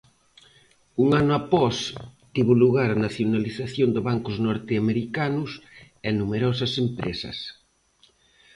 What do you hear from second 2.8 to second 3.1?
a